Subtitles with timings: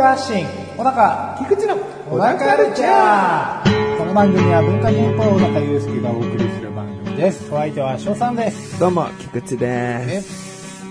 [0.00, 0.46] 化発信
[0.78, 1.76] 小高菊池の
[2.08, 3.98] 小高カルチャー。
[3.98, 7.52] この番組は文化人と小高祐介がお送りする番組です。
[7.52, 8.80] お相手は翔さんです。
[8.80, 10.22] どうも、菊池でえ？
[10.22, 10.86] す。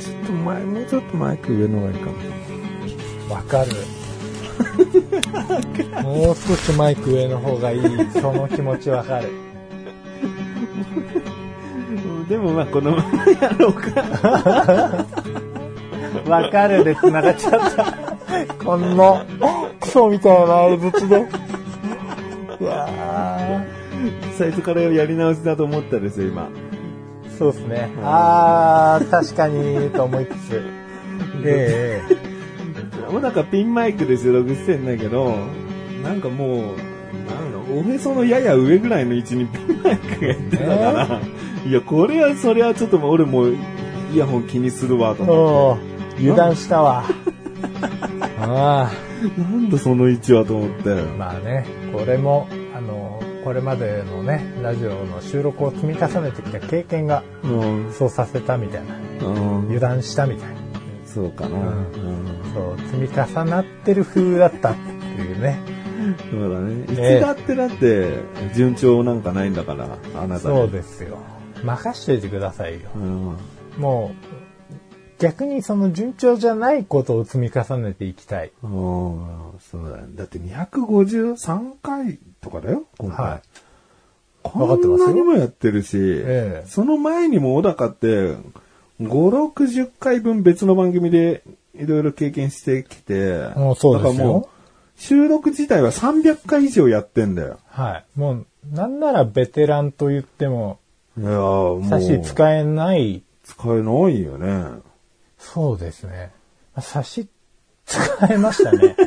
[0.00, 2.10] ちょっと前、もうちょっとマイク上の方がいいか
[3.28, 3.34] も。
[3.34, 3.72] わかる。
[6.02, 7.82] もう少しマイク上の方がいい。
[8.10, 9.28] その気持ちわかる。
[12.26, 15.04] でもまあ、このままやろうか。
[16.26, 18.09] わかるで繋がっちゃった
[18.64, 19.24] こんな
[19.80, 21.26] クソみたいな相槌で。
[22.60, 23.66] いや
[24.36, 26.42] 最初からやり直しだと思ったんですよ、今。
[26.42, 27.90] ーそうですね。
[28.02, 30.62] あー確かにと思いつつ。
[31.44, 32.02] え
[33.08, 33.10] え。
[33.10, 35.34] もうなんかピンマイクで収録してんだけど、
[36.04, 40.72] なんかもう、なんだろうおへそのやや上ぐらいの位置にピンマイクがやってたか
[41.08, 41.20] ら、
[41.66, 43.48] いや、これは、それはちょっともう俺も
[44.12, 47.04] イヤホン気にするわと思おー油断したわ。
[48.54, 48.90] な
[49.44, 50.92] んだその位置はと思って。
[50.92, 57.92] あまあねこれもあのこれまでのねラジオの収録を積み重ねてきた経験がうん。
[57.92, 59.58] そうさせたみたいなうん。
[59.64, 60.60] 油断したみたいな
[61.06, 61.58] そうかな。
[61.58, 64.80] うんうんそう積み重なってる風だったって
[65.22, 65.60] いうね
[66.30, 66.84] そうだね。
[66.84, 68.20] いつねだってだって、
[68.54, 70.56] 順調なんかないんだから、あなたに。
[70.56, 71.18] そうですよ
[71.62, 73.36] 任しといてくださいようん。
[73.76, 74.39] もう
[75.20, 78.70] 逆にその順調じゃないことを積み重ねていきたいうん
[79.60, 80.04] そうだね。
[80.14, 83.26] だって253回とかだよ、今回。
[83.26, 83.42] はい
[84.42, 88.38] こわかってますよんなにもやってるし、ええその前にも小高って、5、
[88.98, 91.42] 60回分別の番組で
[91.74, 94.48] いろいろ経験してきて、もうそうですよ
[94.96, 97.58] 収録自体は300回以上やってんだよ。
[97.66, 100.78] はいもうなんならベテランと言っても
[101.18, 104.80] いやーもう、差し使えない使えないよね。
[105.40, 106.30] そうですね。
[106.78, 107.26] 差し
[107.86, 108.94] 使えましたね。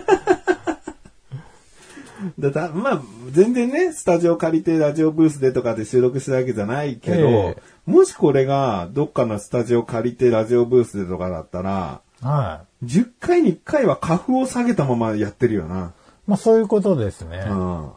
[2.40, 3.02] だだまあ、
[3.32, 15.76] 全然ね、スタジオ借りてラジオブースでとかで収録したわけじゃないけど、えもしこれがどっかのスタジオ借りてラジオブースでとかだったら、は10回に1回は花粉を下げたままやってるよな。
[15.76, 16.30] い。
[16.30, 17.46] まあそういうことですね。
[17.50, 17.92] うん。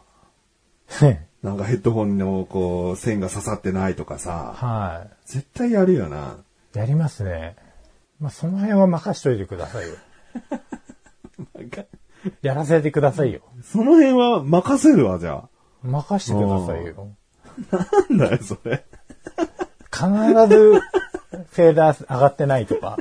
[1.43, 6.37] なんかヘッドホンのこう線が刺さってないとかさ、は絶対やるよな。
[6.75, 6.77] い。
[6.77, 7.55] やりますね。
[8.19, 9.95] まあその辺は任しといてくださいよ。
[12.41, 13.41] やらせてくださいよ。
[13.63, 15.43] その辺は任せるわ、じゃ
[15.83, 17.09] 任してくださいよ。
[17.71, 17.77] あ。
[18.09, 18.83] なんだよ、それ。
[19.91, 20.07] 必
[20.47, 20.81] ず
[21.51, 22.97] フェーダー上がってないとか。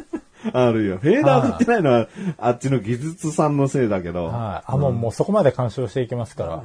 [0.52, 0.98] あるよ。
[0.98, 4.72] フェーダー上がってないのは、あっちの技術さんのせいだけど、はい。
[4.72, 6.64] あ、もう、もうそこまで干渉していきますから。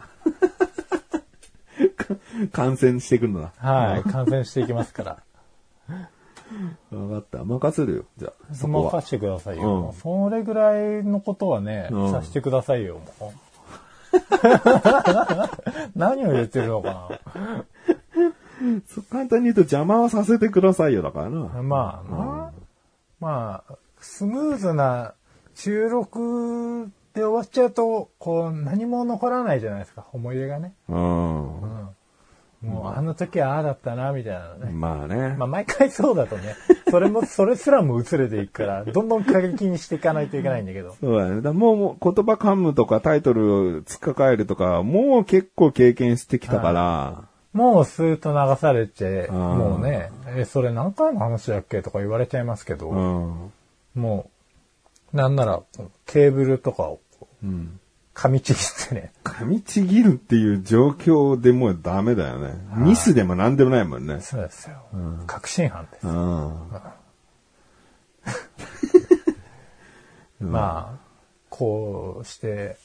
[2.52, 3.52] 感染してくるんだ。
[3.58, 4.10] はい。
[4.10, 5.18] 感染していきますから。
[6.92, 7.44] わかった。
[7.44, 8.04] 任せるよ。
[8.18, 8.92] じゃあ、そこは。
[8.92, 9.88] 任してくださいよ。
[9.88, 13.34] うんそれぐらいのことはね、うんさせてくださいよ、もう。
[15.96, 17.20] 何を言ってるのか
[18.88, 21.48] そう簡単に言うと邪魔はさせてくださいよ、だからな。
[21.48, 21.64] な。
[21.64, 22.52] まあな。
[23.20, 25.14] まあ、スムーズな
[25.56, 30.74] 収録で終わっちゃうと、こう、何も残らないじゃないですか、思い出がね。
[30.90, 31.90] うん。
[32.62, 34.72] もう、あの時はああだったな、みたいなのね。
[34.72, 35.36] まあね。
[35.38, 36.56] まあ、毎回そうだとね、
[36.90, 40.96] それも、 それすらも薄れていくから、どんどん過激にしていかないといけないんだけど。
[41.00, 41.42] そうだね。
[41.42, 47.24] だもうもう言葉噛むとかタイトルを突っかかえるとか、もう結構経験してきたから、
[47.54, 53.52] もうスーッと流されて、んもうね、え、それ何回の話だっけとか言われちゃいますけど、うん。
[53.96, 54.30] も
[55.14, 55.62] う、なんなら、
[56.06, 57.00] ケーブルとかを
[57.44, 57.80] うん。
[58.22, 62.54] 噛みちぎってね、噛みちぎるっていう状況でもうダメだよね。
[62.76, 64.22] ミスでも何でもないもんね。
[64.22, 64.76] そうですよ。
[65.26, 66.08] 確信犯です。
[66.08, 66.54] うん。
[70.52, 71.00] まあ、
[71.50, 72.78] こうして、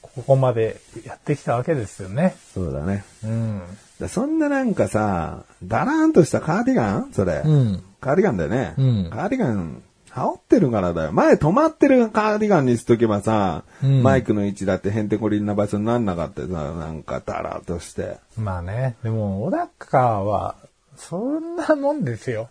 [0.00, 2.36] ここまでやってきたわけですよね。
[2.54, 3.04] そうだね。
[3.24, 3.62] うん。
[3.98, 7.12] だそんななんかさ、だらーんとしたカーディガン？
[7.12, 7.42] それ。
[7.44, 7.82] うん。
[8.00, 8.74] カーディガンだよね。
[8.78, 9.82] うんカーディガン、
[10.14, 11.12] 羽織ってるからだよ。
[11.12, 18.18] 前止まってるカーディガンにしとけばさ、うんマイクの位置だってへんてこりんな場所になんなかったさ、なんかだらーっとして。
[18.36, 20.54] まあね、でも、小高は、
[20.96, 22.48] そんなもんですよ。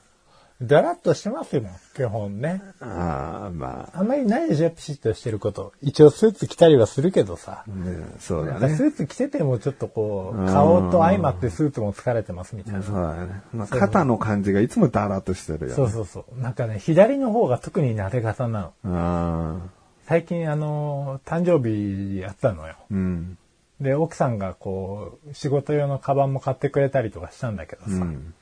[0.63, 1.63] だらっとしてますよ、
[1.93, 2.61] 基本ね。
[2.79, 5.73] ああ、まあ、あんまりないでしょ、ピシッとしてること。
[5.81, 7.63] 一応スーツ着たりはするけどさ。
[7.67, 8.89] ねそうだなんかスね。
[8.89, 12.83] ーツ着ててもちょっとこう、うん顔と相まってスーツも疲れてますみたいな。
[12.83, 13.41] そうだね。
[13.53, 15.73] まあ肩の感じがいつもだらっとしてるよ、ね。
[15.75, 16.41] そうそうそう。
[16.41, 19.61] なんかね、左の方が特に撫で型なの。
[20.07, 22.75] 最近あの、誕生日やったのよ。
[22.91, 23.37] うん。
[23.81, 28.33] で、奥さんがこう、仕事用のカバンも買ってくれたりとかしたんだけどさ、うん。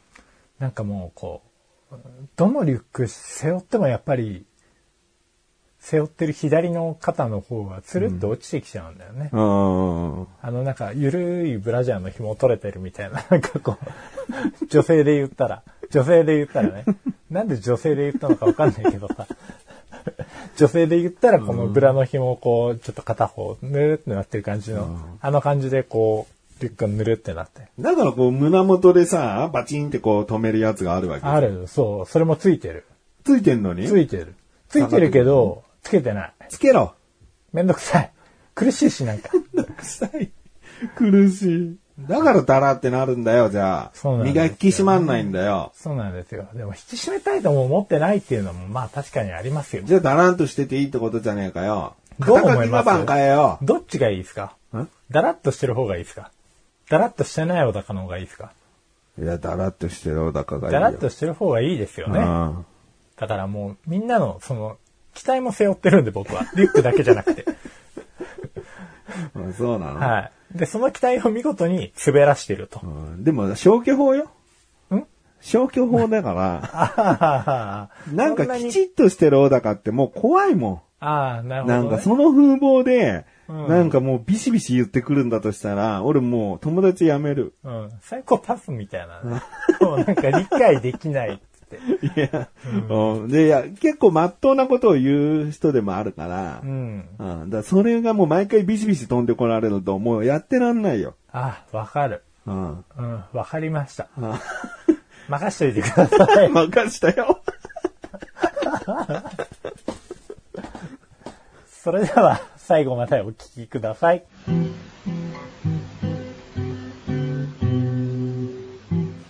[0.59, 1.50] なんかもうこう、
[2.35, 4.45] どのリュック背負ってもやっぱり、
[5.79, 9.29] 背負ってる左の肩の方がつるっと落ちてきちゃうんだよね。
[9.33, 13.77] あーあのなんか、ゆるいブラジャーの紐取れてるみたいな、 なんかこ
[14.61, 16.85] う、女性で言ったら、女性で言ったらね、
[17.31, 19.25] なんで女性で言ったのかわかんないけどさ、
[20.55, 27.67] 女性で言ったらこのブラの紐をこう、ちょっと片方、ぬるってなってる感じの、あの感じでこう、リュックがぬるってなって。
[27.79, 31.25] だからこう胸元でさ、バチンってこう止めるやつがあるわけ。
[31.25, 32.85] ある、そう、それもついてる。
[33.23, 33.87] ついてんのに？
[33.87, 34.35] ついてる。
[34.69, 36.33] ついてるけど、つけてない。
[36.49, 36.93] つけろ。
[37.53, 38.11] めんどくさい。
[38.55, 39.29] 苦しいしなんか。
[39.77, 40.31] 臭い。
[40.95, 41.77] 苦しい。
[42.07, 43.91] だからダラってなるんだよ、じゃあ。
[43.93, 45.71] そうなんですよ身が引き締まんないんだよ。
[45.75, 46.47] そうなんですよ。
[46.53, 49.83] でも引き締めたいとも思ってないっていうのもまあ確かにありますよ。
[49.85, 51.95] じゃあダランとしてていいってことじゃねえかよ。
[52.19, 52.85] どう思います？
[52.85, 54.55] 肩書きババン変えよどっちがいいですか？
[54.75, 54.87] ん？
[55.11, 56.31] だらっとしてる方がいいですか？
[56.91, 58.51] だらっとしてない小高の方がいいですか？
[59.17, 59.23] う。
[59.23, 60.79] いや、ダラっとしてる小高がいいよ。
[60.79, 62.19] だらっとしてる方がいいですよね。
[62.19, 62.65] うん
[63.17, 64.77] だからもうみんなのその
[65.13, 66.43] 期待も背負ってるんで僕は。
[66.55, 67.45] リュックだけじゃなくて。
[69.35, 70.57] あそうなの、はい。
[70.57, 72.79] で、その期待を見事に滑らしてると。
[72.83, 74.29] うんでも消去法よ。
[74.93, 75.03] ん？
[75.41, 81.65] 消去法だから、 あはははなんかきちっとしてる小高ってもう怖いもああ、なるん。
[81.65, 81.81] ほど、ね。
[81.81, 87.53] なんかその風貌で、うんなんかもうビシビシ言ってくるんだとしたら、俺もう友達辞める。
[87.63, 87.92] うん。
[88.01, 89.42] サイコパスみたいな、ね。
[89.81, 91.80] もうなんか理解できないっつって。
[92.07, 92.48] いや、
[92.89, 97.09] うんで、いや、結構真っ当なことを言う人でもあるから、うん。
[97.19, 101.15] うん、だからそれがもう毎回ビシビシ飛んでこられると、もうやってらんないよ。
[101.33, 102.24] あ、わかる。
[102.48, 102.86] うん。
[102.98, 104.07] うん、わかりました。
[104.18, 104.39] あ
[105.27, 106.50] 任しといてください。
[106.51, 107.42] 任したよ。
[111.68, 114.23] それでは、最後までお聞きください。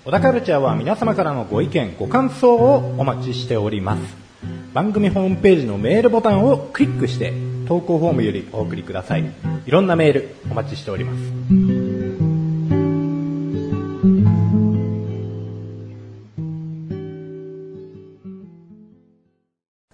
[0.03, 4.01] 小田カルチャーは皆様からのご意見、ご感想をお待ちしております。
[4.73, 7.33] 番組ホームページのメールボタンをクリックして、
[7.67, 9.23] 投稿フォームよりお送りください。
[9.65, 11.19] いろんなメールお待ちしております。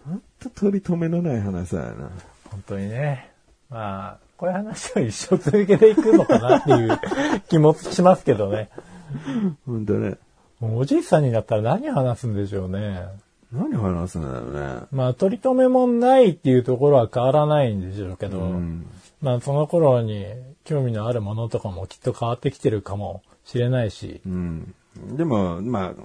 [0.03, 2.09] ほんと取り留めのない話だよな。
[2.57, 3.31] 本当にね。
[3.69, 6.99] まあ、こういう話を一生続けていくのかなっていう
[7.49, 8.69] 気もしますけどね。
[9.65, 10.15] ほんとね。
[10.59, 13.07] おじいさんになったら何話すんでしょうね。
[13.51, 14.87] 何話すんだろうね。
[14.91, 18.87] まあ、取り留めもないっていうところは変わらないんでしょうけど、うん。
[19.21, 20.25] まあ、その頃に
[20.63, 24.73] 興味のあるものとかもきっと変わってきてるかもしれないし、うん。
[25.15, 26.03] でも、まあ、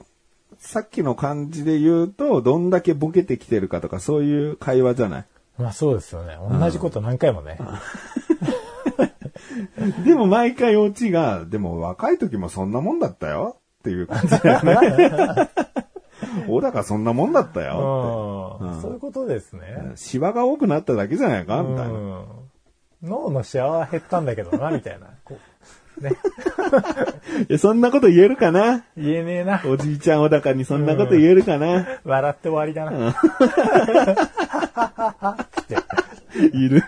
[0.58, 5.24] さっきの感じで言うと、どんだけボケてきてるかとか、そういう会話じゃない。
[5.62, 6.36] まあそうですよね。
[6.50, 7.58] 同じこと何回もね。
[10.04, 15.50] でも毎回オチが、でも若い時もそんなもんだったよっていう感じだよね。
[16.48, 19.92] 小高そんなもんだったようんうんそういうことですってね。。
[19.96, 21.92] シワが多くなっただけじゃないかみたいな。
[21.92, 22.24] うん
[23.02, 25.08] 脳のシワは減ったんだけどな、みたいな。
[26.00, 26.10] ね、
[27.48, 28.84] いや、そんなこと言えるかな？
[28.96, 29.62] 言えねえな。
[29.66, 33.10] おじいちゃん小高にそんなこと言えるかな、笑って終わりだな。
[33.10, 33.14] っ
[35.66, 35.76] て
[36.56, 36.82] いる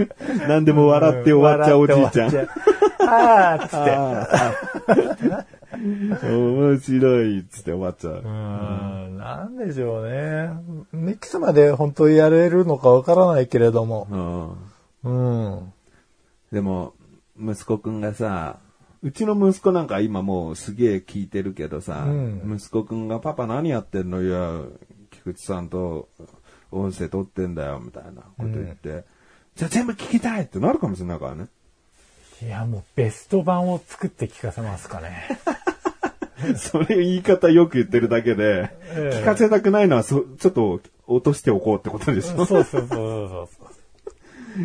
[0.49, 2.29] 何でも笑って終わっちゃうおじいちゃん。
[3.07, 3.91] あーっつって。
[3.91, 5.45] ああ
[6.27, 8.15] 面白いっつって終わっちゃう。
[8.15, 8.29] うー
[9.09, 11.13] ん、なんでしょうね。
[11.13, 14.57] いくつまで本当にやれるのかわからないけれども。
[15.05, 15.73] うんうん。
[16.53, 16.95] でも、
[17.39, 18.59] 息子くんがさ、
[19.05, 24.63] うちの息子なんか今もうすげえ聞いてるけどさ、うん息子くんがパパ何やってんのいや、
[25.11, 26.09] 菊池さんと
[26.73, 29.05] 音声撮ってんだよ、みたいなこと言って、
[29.57, 31.47] じゃあ全部聞きたいってなるかもしれないからね。
[32.43, 35.23] いや、もうベスト版を作って聞かせますかね。
[36.57, 42.45] それ言い方よく言ってるだけで、ええ聞かせたくないのはそちょっと落としておこうってことでしょ？
[42.45, 43.49] そうそうそうそうそ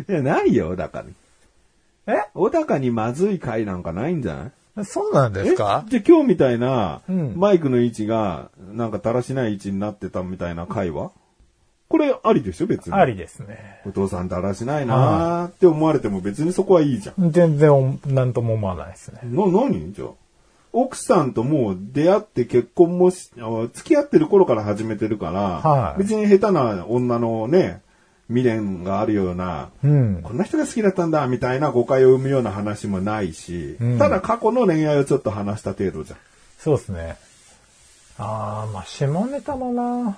[0.08, 0.12] う。
[0.12, 1.12] いや、ないよ、小高に。
[2.06, 2.12] え？
[2.34, 4.34] 小高にまずい回なんかないんじゃ
[4.76, 4.84] ない？
[4.84, 5.84] そうなんですか？
[5.86, 5.90] え？
[5.90, 11.12] じゃあ今日みたいな、うんマイクの位置が、なんかだらしない位置になってたみたいな回は？
[11.88, 12.94] これありでしょ別に。
[12.94, 13.80] ありですね。
[13.84, 17.32] お父さんだらしないなーって思われても別にそこはいいじゃん。
[17.32, 19.20] 全然何とも思わないですね。
[19.24, 19.92] な、何？
[19.92, 20.08] じゃあ。
[20.72, 27.82] 奥さんともう出会って結婚もし、あ付き合ってる頃から始めてるから、はい別に下手な女のね、
[28.30, 30.22] 未練があるような、うん。
[30.22, 36.18] こんな人が好きだったんだ、みたいな誤解を生むような話もないし、うんただ過去の恋愛をちょっと話した程度じゃん。
[36.58, 37.16] そうですね。
[38.18, 40.16] ああ、まあ、下ネタもな。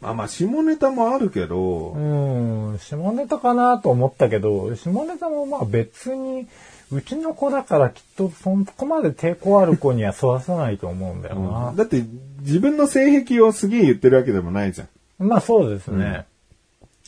[0.00, 6.46] まあまあ、下ネタもあるけど、うん、下ネタかなと思ったけど、下ネタもまあ別に
[6.92, 11.72] うちの子だからきっとそこまで抵抗ある子には育たないと思うんだよな。
[11.74, 12.04] だって
[12.40, 15.26] 自分の性癖をすげえ言ってるわけでもないじゃん。
[15.26, 16.26] まあそうですね。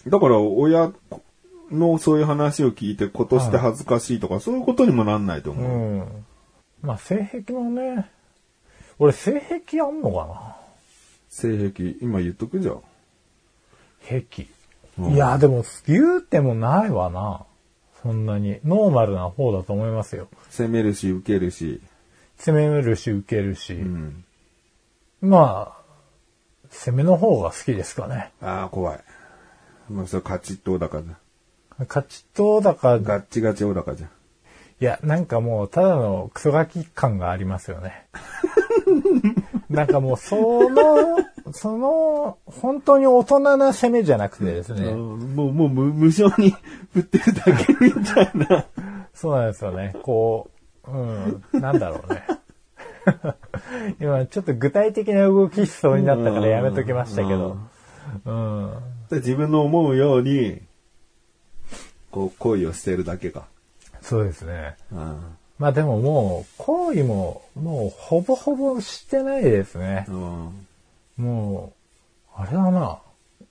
[0.07, 0.92] だから親
[1.71, 5.99] のそういう話を聞いてことして恥ずかしいとか、そういうことにもなんないとう思う。
[5.99, 6.26] ん。
[6.83, 8.11] まあ性癖もね、
[8.99, 10.57] 俺性癖あんのか
[11.28, 12.75] 性癖、今言っとくじゃん。
[12.75, 14.47] な癖。
[14.99, 17.47] うんいや、でも言うてもないわな。
[18.02, 18.59] そんなに。
[18.64, 20.28] ノーマルな方だと思いますよ。
[20.50, 21.80] 攻めるし、受けるし。
[22.37, 23.75] 攻めるし、受けるし。
[23.75, 24.25] うん。
[25.21, 25.80] まあ、
[26.71, 28.33] 攻めの方が好きですかね。
[28.42, 29.00] ああ、怖い。
[29.91, 31.19] もうそれ勝ちっとだからだ。
[31.81, 34.11] 勝ちとだから、ガッチガチおだかじゃん。
[34.81, 38.07] いや、なんかもう、ただのクソガキ感がありますよね。
[39.69, 41.19] なんかもう、その、
[41.53, 44.85] その、本当に大人な攻めじゃなくてですね。
[44.89, 46.55] うんもう、もう無無償に
[46.93, 48.67] 振ってるだけみたいな。
[49.13, 49.95] そうなんですよね。
[50.03, 50.51] こ
[50.87, 52.25] う、うん、なんだろうね。
[54.01, 57.59] 今、ちょっと具体的な動きしそうになったからやめときましたけど。
[58.25, 59.00] うん。
[59.11, 60.61] で自分の思うように、
[62.11, 63.47] こう、恋をしてるだけか。
[64.00, 64.76] そうですね。
[64.93, 65.21] うん。
[65.59, 70.07] まあでももう、行為も、もうほぼほぼしてないですね。
[70.09, 70.67] うん。
[71.19, 71.73] も
[72.37, 73.00] う、あれだな。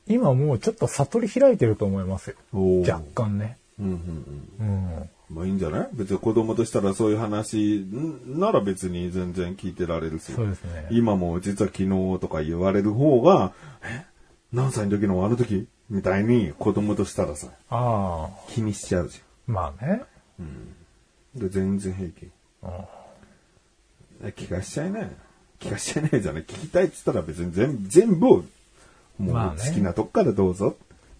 [0.08, 2.36] 今もうちょっと悟り開いてると思いますよ。
[2.52, 3.58] おー若干ね。
[3.80, 4.68] うんうんうん。
[4.68, 4.72] う
[5.04, 5.10] ん。
[5.30, 5.90] まあいいんじゃない？
[5.94, 10.32] 別に子供としたらそういう話んなら別に全然聞いてられるし。
[10.32, 10.88] そうですね。
[10.90, 14.06] 今も実は昨日とか言われる方が、え？
[14.52, 20.04] 何歳の時のあの時みたいに子供としたらさ、ああ、気にしちゃうじまあね。
[20.40, 20.76] ゃん。
[21.40, 22.26] で、全然平気。
[22.64, 22.70] うん
[24.22, 25.10] え聞かしちゃいない。
[25.60, 26.44] 聞かしちゃいないじゃない？
[26.44, 28.44] 聞きたいって言ったら別に全全部を、
[29.18, 30.76] もう好きなとこからどうぞ。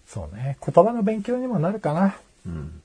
[0.06, 0.58] そうね。
[0.64, 2.16] 言葉の勉強にもなるかな。
[2.44, 2.82] うん。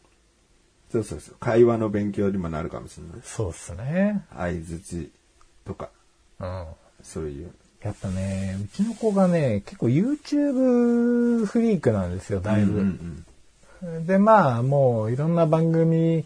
[0.91, 1.35] そうそうそう。
[1.39, 3.21] 会話の勉強にもなるかもしれない。
[3.23, 4.23] そうっすね。
[4.33, 5.11] 相づち
[5.65, 5.89] とか、
[6.39, 6.65] うん。
[7.03, 7.51] そういう。
[7.86, 12.72] やっぱね、うちの子がね、結構 YouTube フリークなんですよ、だいぶ。
[12.72, 16.25] うんうんで、まあ、もういろんな番組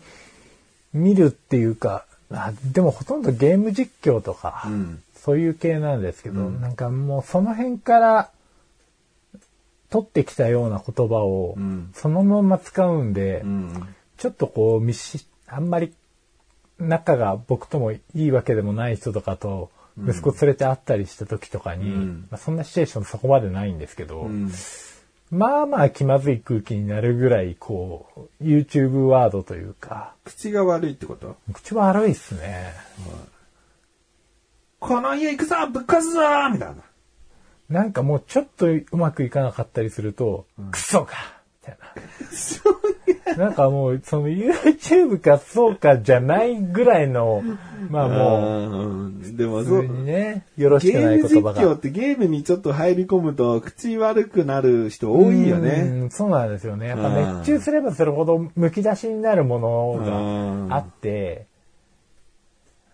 [0.93, 8.29] 見るっていうか、あでもほとんどゲーム実況とか、うんそういう系なんですけど、うんなんかもうその辺から
[9.89, 13.95] 取ってきたような言葉をうんそのまま使うんで、うん。
[14.15, 14.91] ちょっとこう、
[15.47, 15.93] あんまり
[16.77, 19.71] 仲が僕ともいいわけでもない人とかと、
[20.07, 24.51] 息子連れて会ったりした時とかに、うんまあ、そんなシチュエーションそこまでないんですけど、うん。
[25.31, 31.35] まあまあ気まずい空気になるぐらい、こう、YouTube ワードというか、口が悪いってこと？
[31.53, 32.73] 口悪いっすね。
[34.79, 36.75] この家行くぞぶっ壊すぞみたいな。
[37.69, 41.93] なんかもうちょっとうまくいかなかったりすると、クソかみたいな。
[43.37, 47.43] なんかもう、その YouTube かそうかじゃないぐらいの、
[47.89, 51.61] まあもうんでもね、よろしゲくないーム実言葉が。
[51.61, 55.81] 況ってゲームにちょっと入り込むと口悪くなる人多いようね。
[55.83, 56.87] んそうなんですよね。
[56.87, 61.45] やっぱうん熱中すればするほどむき出しになるものがあって、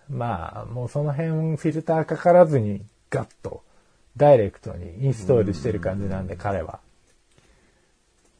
[0.09, 3.63] まあ、もうその辺フィルターかからずにガッと
[4.17, 6.79] ダイレクトにインストールしてる感じなんで、彼は。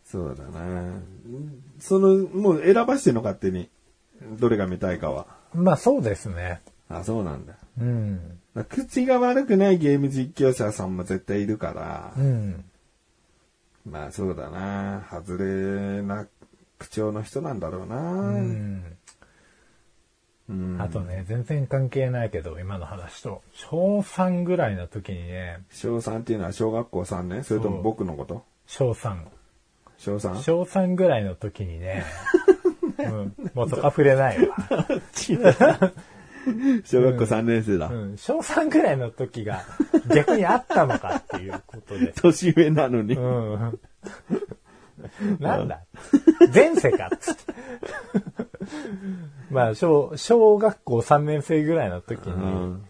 [0.06, 1.00] そうだな。
[1.80, 3.70] その、もう選ばしてんの勝手に。
[4.40, 5.28] どれが見たいかは。
[5.54, 6.62] まあそうですね。
[6.90, 7.54] あ、そうなんだ。
[7.80, 8.40] うん。
[8.70, 12.64] 口が悪くないゲーム実況者さんも絶対いるからう、ん。
[13.86, 15.06] まあそうだな。
[15.12, 16.28] 外れな
[16.80, 17.98] 口調の人なんだろうな。
[17.98, 18.98] うん。
[20.48, 27.44] うんあとね、全然関係ないけど、今の話と、小3ぐらいの時にね、小3っていうのは小学校3年？
[27.44, 28.46] それとも僕のこと？
[28.68, 29.18] 小3。
[29.98, 30.42] 小 3?
[30.42, 32.04] 小3ぐらいの時にね、
[33.00, 34.56] うん、元か触れないわ。
[36.84, 37.88] 小学校3年生だ。
[37.88, 39.64] うん、小3ぐらいの時が
[40.14, 42.14] 逆にあったのかっていうことで。
[42.22, 43.16] 年上なのに。
[43.16, 43.80] うん。
[45.40, 45.82] なんだ
[46.54, 47.54] 前世かっつって。
[49.50, 52.86] まあ、小、小学校3年生ぐらいの時うに、ん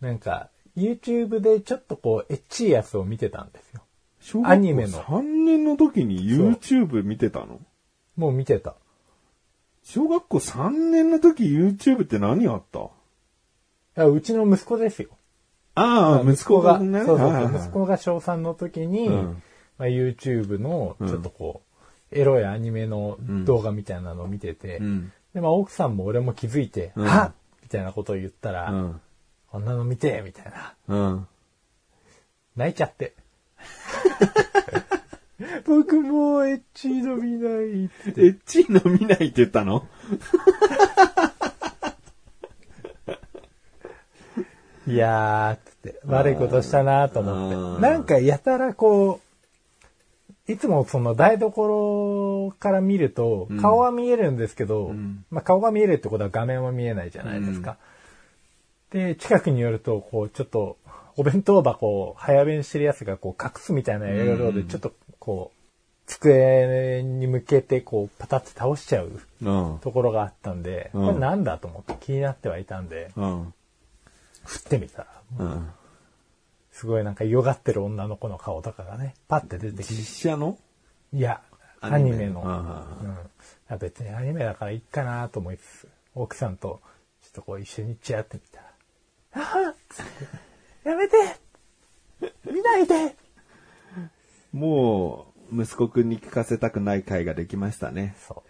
[0.00, 3.82] なんか、YouTube でちょっとこう、エッチいやつを見てたんですよ。
[4.20, 7.60] 小アニメの3年の時に YouTube 見てたの？
[8.16, 8.74] もう見てた。
[9.82, 12.80] 小学校3年の時 YouTube って何あった？
[12.80, 12.82] い
[13.96, 15.08] やうちの息子ですよ。
[15.74, 17.04] ああ、息子がね。
[17.04, 17.56] そうそうそう。
[17.56, 19.42] 息子が小3の時に、うん
[19.78, 21.62] まあ、YouTube のちょっとこ
[22.12, 25.12] う、エロいアニメの動画みたいなのを見てて、うん。
[25.32, 29.00] で、まあ、奥さんも俺も気づいて、うんはっみたいなことを言ったら、うん。
[29.48, 30.74] こんなの見てみたいな。
[30.88, 31.26] うん。
[32.56, 33.14] 泣いちゃって。
[35.66, 38.26] 僕もうエッチ飲みないって。
[38.26, 39.86] エッチ飲みないって言ったの？
[44.86, 47.82] いやー、つって、悪いことしたなとあ思ーって。
[47.82, 49.20] なんかやたらこ
[50.48, 57.76] う、いつもその台所から見るとうん、顔は見えるんですけど、んまあ顔が見えるってことは画面は見えないじゃないですか。
[58.90, 60.76] で、近くに寄ると、こう、ちょっと、
[61.16, 65.56] お弁当箱を早弁してるやつがこう隠すみたいなやり方で、ちょっとこう、
[66.06, 69.78] 机に向けてこう、パタッて倒しちゃううん。
[69.80, 71.06] ところがあったんで、うん。
[71.06, 73.54] これなんだと思って気になってはいたんで、うん。
[74.44, 75.06] 振ってみたら、
[75.38, 75.70] うん。
[76.72, 80.58] すごいなんかよがってる女の子の顔とかがね、パッて出てきて、実写の？
[81.12, 81.42] いや、
[81.80, 82.86] アアニメの、あ
[83.70, 83.78] うん。
[83.78, 86.80] 別にアニメだからいいかなと思いつつ、奥さんと
[87.22, 89.74] ちょっとこう一緒にチラってみたら、ああっ
[90.84, 91.16] やめて
[92.50, 93.14] 見ないで
[94.52, 98.14] もう、息子くんに聞かせたくない回ができましたね。
[98.26, 98.42] そ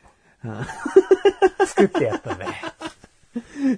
[0.45, 0.49] う。
[1.67, 2.47] 作ってやったね。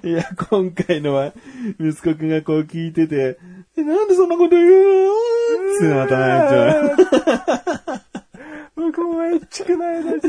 [0.05, 1.33] いや、今回のは、
[1.81, 3.39] 息子くんがこう聞いてて、
[3.77, 5.13] えなんでそんなこと言うの？
[5.13, 8.01] ってまた泣いちゃう。
[8.77, 10.21] 僕もエッチくないのに。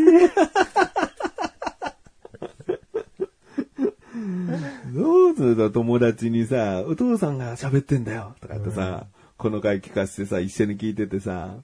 [5.35, 11.55] どうすると友達にさ、お父さんが喋ってんだよとかってさ、この回聞かせてさ、一緒に聞いててさ、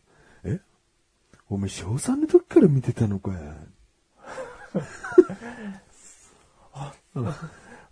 [0.44, 0.60] え？
[1.50, 3.32] お前小3の時から見てたのか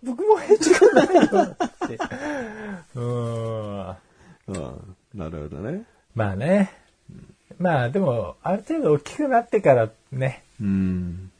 [0.02, 1.98] 僕もエッチくないのって。
[2.94, 3.96] うーん。
[4.48, 4.96] うん。
[5.14, 5.84] なるほどね。
[6.14, 6.72] まあね。
[7.58, 11.32] まあでも、ある程度大きくなってからね、うん。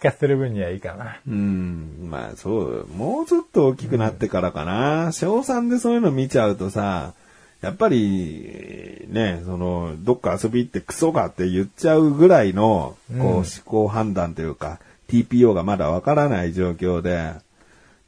[0.00, 1.20] 聞かせる分にはいいかな。
[1.28, 2.08] うん。
[2.10, 5.12] まあそう、もうちょっと大きくなってからかな。
[5.12, 7.12] 小3でそういうの見ちゃうとさ、
[7.60, 17.34] やっぱり、ね、その、どっか遊び行ってクソかって言っちゃうぐらいの、こう、うん思考判断というか、TPO がまだわからない状況で、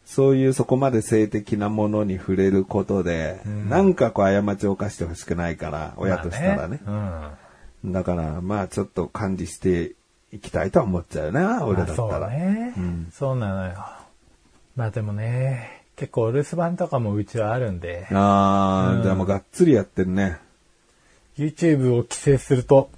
[0.07, 6.81] そういうそこまで性的なものに触れることで、んなんかこう過ちを犯してほしくないから、親としたらね。
[6.87, 7.35] ま
[7.83, 9.92] あねだから、まあちょっと管理して
[10.33, 11.62] いきたいとは思っちゃうな、うん。
[11.68, 12.29] 俺だったまあそうら。
[12.31, 13.75] ね、うんそうなのよ。
[14.75, 20.38] まあでもね、結構お留守番とかもうちはあるんで、ああ、うんじゃあもうがっつりやってるね。
[21.37, 22.90] YouTube を規制すると、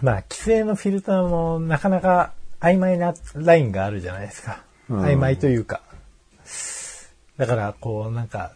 [0.00, 4.62] まあ規制のフィルターもなかなか曖昧なラインがあるじゃないですか。
[4.88, 5.80] うん曖昧というか。
[7.36, 8.52] だからこうなんか、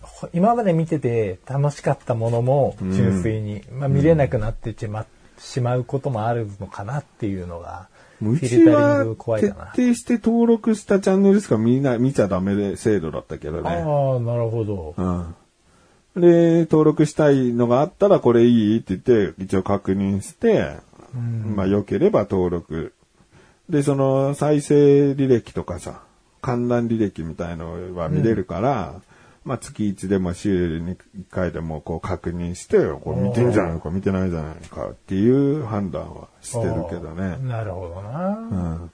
[0.00, 5.06] ほ今まで見てて楽しかったものも純粋に、まあ見れなくなってしま,、
[5.38, 7.88] しまうこともあるのかなっていうのが、
[8.20, 9.64] フうィルタリング怖い徹かな。
[9.74, 13.82] 底して登録したチャンネルしか見な見ちゃダメで制度だったけどああね。
[13.82, 14.94] ー、なるほど。
[14.96, 15.34] うん。
[16.20, 20.76] で、登録したいのがあったらこれいいって言って、一応確認して、
[21.54, 22.92] まあ良ければ登録。
[23.68, 26.02] で、その再生履歴とかさ、
[26.42, 28.94] 観覧履歴みたいのは見れるから、
[29.44, 30.98] まあ月1でも週に1
[31.30, 37.38] 回でもこう確認して、これ見てんじゃないのか見てないじゃないかっていう判断はしてるけどね。
[37.38, 38.28] なるほどな。
[38.28, 38.90] うん。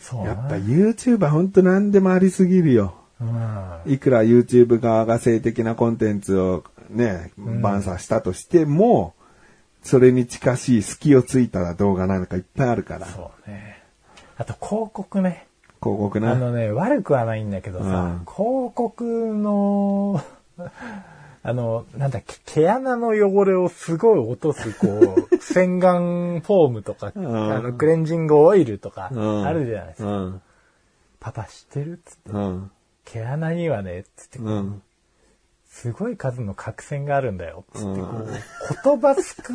[0.00, 2.94] そうなやっぱ YouTuber ほんと何でもありすぎるよ。
[3.20, 3.80] うん。
[3.86, 9.14] いくら YouTube 側が性的なコンテンツをね、バンサしたとしても、
[9.82, 13.06] それに近しい隙をついた動画なんかいっぱいあるから。
[13.06, 13.82] そうね。
[14.36, 15.46] あと広告ね。
[15.82, 16.32] 広告な。
[16.32, 20.22] あのね、悪くはないんだけどさ、うん広告の、
[21.42, 30.08] あの、なんだっけ、毛穴の汚れをすごい落とす、こう、 洗顔フォームとか、うんあの、クレンジングオイルとか、うんあるじゃないですか。
[30.10, 30.42] うん。
[31.18, 32.70] パパ知ってるっつって、うん。
[33.04, 34.82] 毛穴にはね、つって、うん。
[35.66, 38.26] すごい数の角栓があるんだよ、つって、うんこう、
[38.84, 39.54] 言葉すく、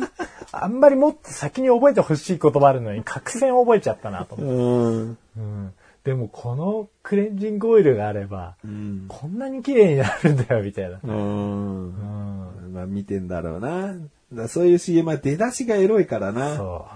[0.50, 5.16] あんまりもっと先に覚えてほしい言葉あるのに、角栓を覚えちゃったなと思って。
[5.36, 5.74] うん。
[6.12, 6.18] うん。
[6.18, 9.06] でも、このクレンジングオイルがあれば、うん。
[9.08, 11.00] こんなに綺麗になるんだよ、みたいな。
[11.02, 11.86] うん。
[12.64, 12.72] うん。
[12.72, 14.48] まあ見てんだろうな。
[14.48, 16.56] そういう CM は出だしがエロいからな。
[16.56, 16.86] そ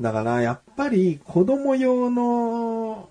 [0.00, 3.08] だからやっぱり子供用の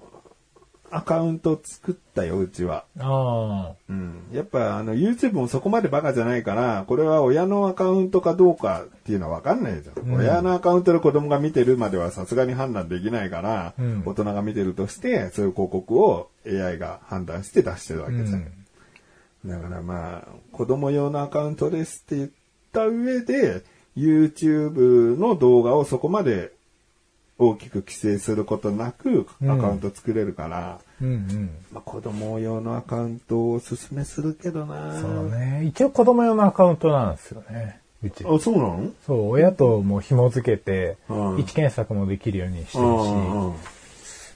[0.95, 2.85] アカウント作ったよ、うちは。
[2.97, 2.99] う。
[3.01, 4.27] あうん。
[4.31, 10.07] やっぱあの YouTube もそこまでバカじゃないから、これは親のアカウントかどうかっていうのはわかんないじゃん。
[10.07, 18.39] うん親のアカウントで子供が見てるまではさすがに判断できないから、うん大人が見てるとして、そういう広告を AI が判断して出してるわけじゃん。
[18.39, 18.51] ん。
[19.45, 22.29] だからまあ、子供用のアカウントですって言っ
[22.71, 23.63] た上で、
[23.97, 26.52] YouTube の動画をそこまで
[27.39, 31.49] 大きく規制することなくうんアカウント作れるから、うんうん。
[31.71, 35.63] まあ子供用のアカウントをおすすめするけどなそうね。
[35.65, 37.79] 一応子供用のアカウントなんですよね。
[38.03, 38.23] うち。
[38.25, 38.91] あ、そうなの？
[39.05, 43.53] そう、親とも紐付けて、うん位置検索もできるようにしてるし、うんうん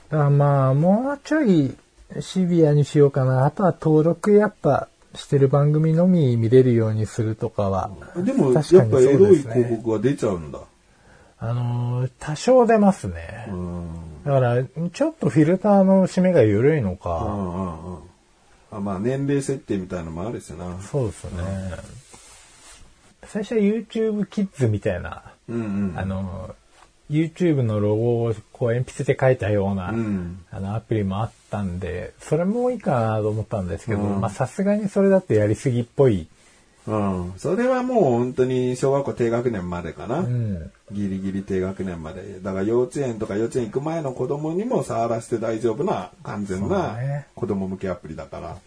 [0.09, 1.75] だからまあ、もうちょい
[2.21, 3.45] シビアにしようかな。
[3.45, 7.91] あとは登録やっぱしてる番組のみ見れるようにするとかは。
[8.15, 10.59] うんでも、やっ確かにぱエロい広告は出ちゃうんだ。
[11.39, 13.45] あのー多少出ますね。
[13.49, 13.87] うん。
[14.25, 17.99] だから、ちょっとフィルターの締めが緩いのうか、んうんうん。
[18.71, 20.79] あまあ、年齢設定みたいなのもあるしな。
[20.81, 21.41] そうですね。
[23.25, 25.99] 最初は YouTube Kids みたいな、うんうん。
[25.99, 26.55] あの、
[27.09, 30.39] YouTube のロゴをこう鉛筆で書いたような、うん。
[30.51, 36.27] あのアプリもあったんで、それもいいかなと思ったんですけど、うんまあさすがにそれだとやりすぎっぽい。
[36.87, 37.33] うん。
[37.37, 40.19] それはもう本当に小学校低学年までかな。
[40.19, 40.71] うん。
[40.91, 42.39] ギリギリ低学年まで。
[42.39, 48.57] だから幼稚園とか幼稚園行く前の子供にも触らせて大丈夫な完全なね子供向けアプリだから。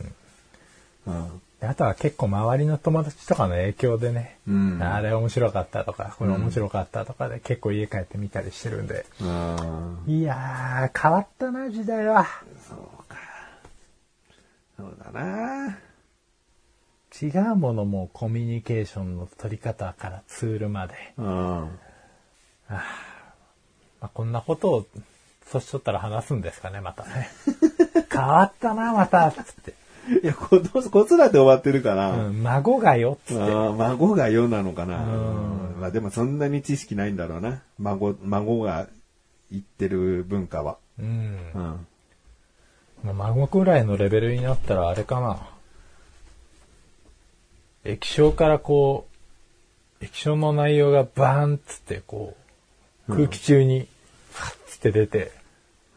[1.07, 1.41] うん。
[1.61, 4.83] であとは結構周りの友達とかの影響でね、うん。
[4.83, 9.05] あれ面白かったとか、これ面白かったとかで結構家帰って見たりしてるんで。
[9.21, 9.99] うん。
[10.07, 12.27] いやー、変わったな、時代は。
[12.67, 12.79] そう
[13.09, 13.17] か。
[14.79, 15.79] そうだな。
[17.21, 20.95] 違うものもコミュニケーションの取り方からツールまで。
[21.19, 21.25] うん。
[21.27, 21.71] ま
[24.01, 24.87] あ、こんなことを、
[25.51, 27.29] 年取ったら話すんですかね、またね。
[28.11, 29.75] 変わったな、また、つって。
[30.23, 33.43] いや、子供子育て終わってるから、うん、孫がよ、つって。
[33.43, 35.05] あー孫が世なのかな。
[35.05, 37.63] うんまあでもそんなに知識ないんだろうな。
[37.79, 38.87] 孫、孫が
[39.51, 40.77] 言ってる文化は。
[40.99, 41.39] うん。
[41.55, 41.87] うん。
[43.03, 45.39] まあ孫くらいのレベルになったらあれかな。
[47.85, 49.07] 液晶からこ
[50.01, 52.37] う、液晶の内容がバーンっつってこ
[53.09, 53.89] う、空気中に、
[54.33, 55.33] ファッつって出て、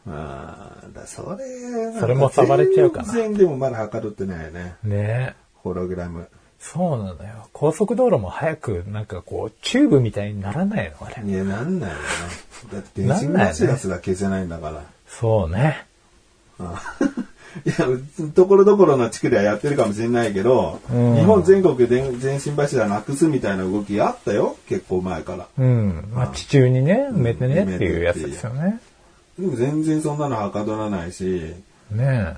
[0.08, 4.76] ああ、だそれ、それも触れちゃうかな全然でもまだはかどってないよね。
[4.84, 6.28] ねホログラム。
[6.60, 7.50] そうなのよ。
[7.52, 11.24] 高速道路も早く、なんかこう、チューブみたいにならないのあれ。
[11.24, 11.96] いや、なんないよ
[12.72, 12.78] な。
[12.78, 14.84] だって電信なんないね柱すら消せないんだから。
[15.08, 15.86] そうね。
[17.66, 17.76] いや、
[18.34, 24.58] ところどころの地区ではやってるかもしれないけど、うん日本全国で電信柱なくすみたいな動きあったよ。
[24.68, 25.48] 結構前から。
[25.58, 26.10] うん。
[26.14, 28.80] まあ、地中にね、埋めてねっていうやつですよね。
[29.38, 31.54] でも全然そんなのはかどらないし、
[31.92, 32.38] ね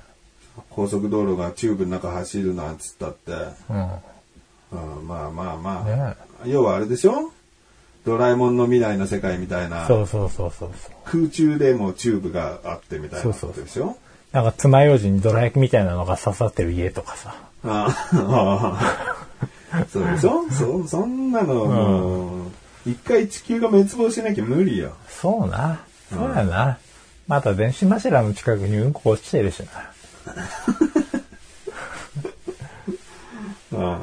[0.70, 3.72] 高速道路がチューブの中走るなんつったって、え。
[4.72, 4.98] うん。
[4.98, 6.14] うん、まあまあまあ、ね
[6.50, 7.32] 要はあれでしょ？
[8.04, 10.92] ドラえもんの未来の世界みたいな、そうそうそうそうそう。
[11.04, 13.96] 空中でもチューブがあってみたいなことでしょ？
[14.36, 17.34] なんか爪楊枝にドラ焼きみたいなのが刺さってる家とかさ。
[17.64, 20.46] ああそうでしょ？
[20.50, 22.50] そそんなのもう、
[22.84, 24.92] 一回地球が滅亡しなきゃ無理よ。
[25.08, 25.80] そうな。
[26.12, 26.76] そうやな。
[27.26, 29.62] また電信柱の近くにうんこ落ちてるし
[33.72, 33.78] な。
[33.80, 33.98] うん。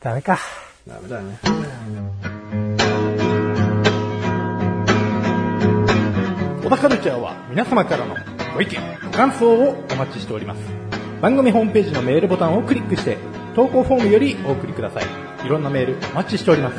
[0.00, 0.38] ダメか。
[0.86, 1.36] ダメだね。
[6.62, 8.14] 小田カルチャーは皆様からの
[8.54, 10.60] ご意見、ご感想をお待ちしております。
[11.20, 13.18] 番組ホームページのメールボタンをクリックして、
[13.56, 15.04] 投稿フォームよりお送りください。
[15.44, 16.76] いろんなメールお待ちしております。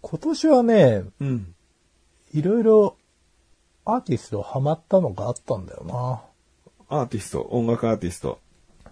[0.00, 1.54] 今年はね、うん。
[2.32, 2.96] いろいろ
[3.84, 6.22] アーティストハマったのがあったんだよな。
[6.98, 8.38] アーティスト、音楽アーティスト。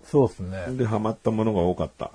[0.05, 0.66] そうですね。
[0.77, 2.12] で、ハマったものが多かった。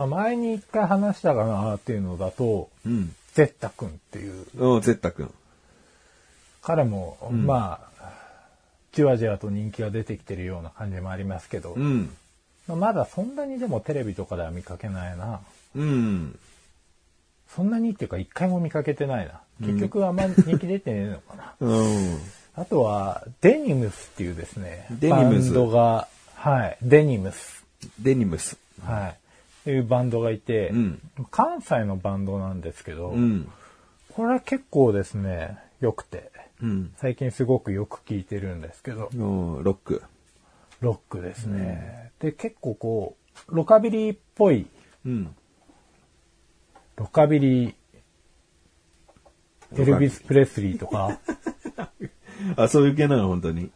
[0.00, 3.14] まあ、前に一回話したかなっていうのだと、うん。
[3.34, 5.30] ゼッタ君っていう、おゼッタ君。
[6.62, 8.12] 彼も、まあ、
[8.92, 12.10] じわじわと人気が出てきてるような感じもありますけど、うん。
[12.66, 15.40] まあまだそんなにでもテレビとかでは見かけないな。
[15.76, 16.38] うん。
[17.54, 19.42] そんなにっていうか一回も見かけてないな。
[19.60, 21.54] 結局あんまり人気出てねえのかな。
[21.60, 22.18] うん。
[22.54, 27.66] あとは、デニムスっていうですね、デニムスバンドが、はい、デニムス。
[27.98, 28.56] デニムス。
[28.82, 29.19] はい。
[29.60, 33.50] っていうバンドがいて、うん関西のバンドなんですけど、うん。
[34.14, 36.30] これは結構ですね、良くて、
[36.62, 36.92] うん。
[36.96, 40.02] 最近すごくよく聴いてるんですけど、おロック。
[40.80, 42.12] ロックですね。
[42.20, 43.16] で、結構こ
[43.48, 44.66] う、ロカビリーっぽい、
[45.04, 45.34] うん。
[46.96, 47.74] ロカビリー、
[49.76, 51.18] エルビス・プレスリーとか、
[52.56, 53.70] あ、そういう系なの、本当に。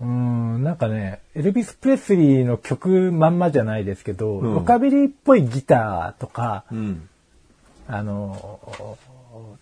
[0.00, 7.08] うーん、なんかね、エルビス・プレスリーの曲まんまじゃないですけど、うんロカビリーっぽいギターとか、うん。
[7.86, 8.96] あの、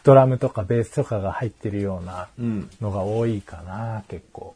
[0.03, 2.71] ドラムとかベースとかが入ってるようなうん。
[2.81, 4.55] のが多いかな、結構。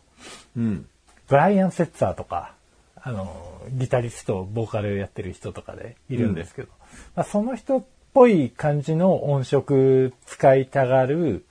[0.57, 0.87] うん。
[1.29, 2.55] ブライアン・セッツァーとか、
[2.97, 6.69] あの、ギタリスト、ボーカルやってる人とかでいるんですけど、
[7.15, 11.45] まあ、その人っぽい感じの音色使いたがる、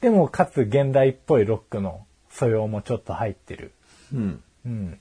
[0.00, 3.72] でもかつ現代っぽいロックの素養もちょっと入ってる。
[4.12, 4.42] うん。
[4.66, 4.98] うん。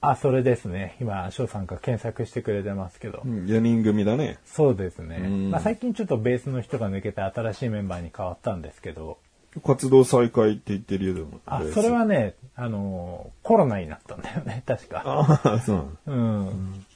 [0.00, 0.96] あ、それですね。
[1.00, 3.20] 今、翔さんが検索してくれてますけど。
[3.20, 4.38] 4人組だね。
[4.44, 5.16] そうですね。
[5.16, 9.18] うんまあ、最近ちょっとベースの人が抜けて新しいメンバーに変わったんですけど、
[9.64, 11.40] 活動再開って言ってるよ、でも。
[11.46, 15.02] あそれはね、あのーコロナになったんだよね、 確か。
[15.04, 16.86] ああ、そうなのうん。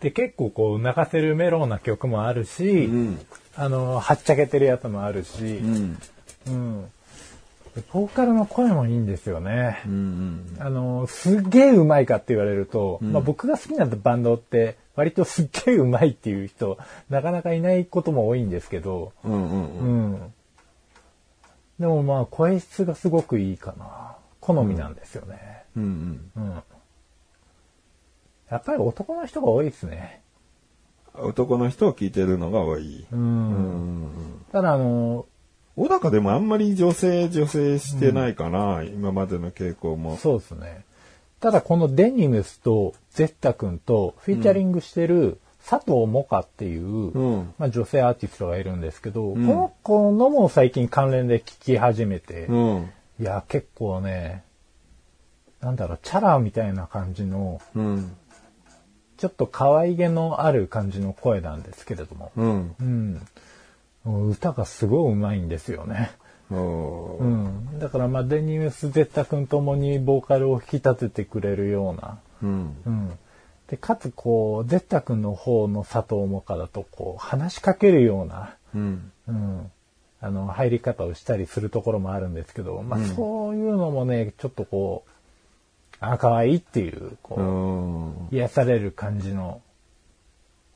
[0.00, 3.20] で、結構こう、泣かせるメロウな曲もあるし、うん。
[3.56, 5.98] あのーはっちゃけてるやつもあるし、うん。
[6.46, 6.90] うん。
[7.78, 9.82] でボーカルの声もいいんですよね。
[9.86, 10.56] うん。
[10.58, 16.76] あの、すっげえうまいかって言われると、まあ僕が好きなバンドって、割とすっげえうまいっていう人、
[17.08, 19.32] なかなかいないことも多いんですけど、うん。
[19.32, 19.42] うん。
[19.50, 20.12] ううん。
[20.14, 20.34] ん。
[21.78, 24.16] でもまあ声質がすごくいいかな。
[24.40, 25.62] 好みなんですよね。
[25.76, 26.30] うん。
[26.36, 26.62] うん。
[28.50, 30.22] やっぱり男の人が多いですね。
[31.14, 33.06] 男の人を聞いてるのが多い。
[33.12, 33.16] う。
[33.16, 34.44] うんん。
[34.50, 35.26] ただあの、
[35.78, 40.16] 小高でもあんまり女性、女性してないかな、今までの傾向も。
[40.16, 40.84] そうですね。
[41.38, 47.54] ただこのデニムスとゼッタ君とフィーチャリングしてる佐藤モカっていう、うん。
[47.58, 52.90] まあ、女性アーティストがいるんですけど、んこの子のも最近関連で聞き始めて、うん。
[53.20, 54.42] いや、結構ね、
[55.60, 58.16] なんだろう、チャラみたいな感じの、うん。
[59.16, 63.20] ちょっと可愛げのある感じの声なんですけれども、うん。
[64.06, 64.28] うん。
[64.28, 66.10] 歌がすごい上手いんですよね。
[66.50, 67.78] うん。
[67.78, 72.76] だからまあ、デニムス・ゼッタ君ともにボーカルを引き立ててくれるような、うん。
[72.86, 73.18] うん。
[73.68, 79.12] で、かつこう、ゼッタ君の方の佐藤萌歌だと、こう、話しかけるような、うん。
[79.28, 79.70] うん。
[80.20, 85.10] あの、入り方をしたりするところもあるんですけど、まあ、そういうのもね、ちょっとこう、
[86.00, 88.28] あ、可愛いっていう、こう、うん。
[88.30, 89.60] 癒される感じの、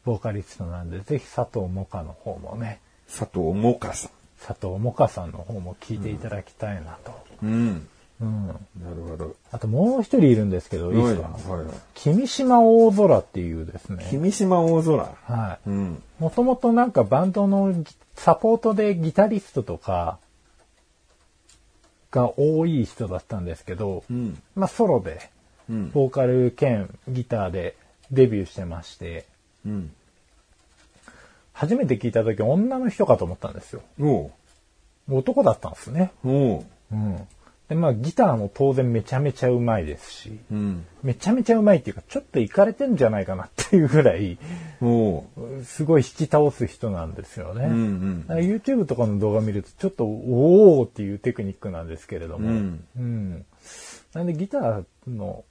[0.04, 2.80] ボーカリストなんで、ぜひ佐藤萌歌の方もね、
[3.12, 7.12] 佐藤萌歌さ佐藤萌歌さんの方も聞いていただきたいなと。
[7.44, 7.48] ん。
[7.48, 7.88] うん。
[8.20, 8.46] うん。
[8.48, 8.54] な
[8.90, 9.36] るほど。
[9.52, 11.74] あともう一人いるんですけど、いいですかはいはい。
[11.94, 14.06] 君島大空っていうですね。
[14.10, 14.96] 君島大空。
[14.96, 15.70] はい。
[15.70, 16.02] うん。
[16.18, 20.18] もともとなんかバンドのギサポートでギタリストとか
[22.10, 24.42] が多い人だったんですけど、うん。
[24.56, 25.30] まあソロで
[25.68, 25.90] うん。
[25.90, 27.76] ボーカル兼ギターで
[28.10, 29.26] デビューしてまして、
[29.66, 29.92] うん。
[31.52, 33.82] 初めて聞いた時女の人かと思ったんですよ。
[35.10, 36.12] 男だったんですね。
[36.24, 36.64] おう。
[36.92, 37.28] うん。
[37.68, 40.86] で、まあギターも当然めちゃめちゃうまいですし、うん。
[41.02, 44.38] めちゃめちゃうまいっていうかちょっといかれてんじゃないかなっていうぐらい、
[44.80, 45.64] おう。
[45.64, 47.66] すごい引き倒す人なんですよね。
[47.66, 48.24] うんうん。
[48.28, 53.44] あ YouTube とかの動画見るとちょっとおーっていうテクニックなんですけれども、うんうん
[54.12, 55.44] なんでギターの、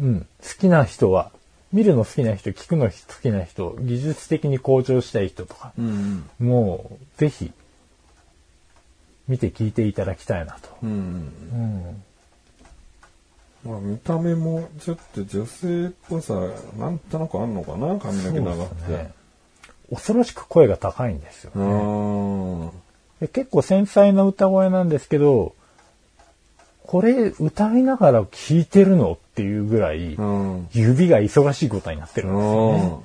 [0.00, 0.26] うん、好
[0.60, 1.32] きな人は、
[1.72, 7.52] 見るの好きな人、聞くの好きな人、技術的に向上したい人とか、うんもうぜひ
[9.28, 10.76] 見て聞いていただきたいなと。
[10.82, 10.90] うん。
[10.90, 11.86] うん。
[11.88, 12.04] うん
[13.64, 16.34] まあ見た目もちょっと女性っぽさ、
[16.78, 18.92] なんとなくあんのかな髪の毛長くて。
[18.92, 19.12] ね
[19.90, 21.58] 恐ろしく声が高いんですよう。
[21.58, 22.70] ーん。
[23.20, 25.54] で結構繊細な歌声なんですけど、
[26.84, 30.68] これ歌いながら聴いてるのっていうぐらい、うん。
[30.72, 33.00] 指が忙しいことになってるんですよね。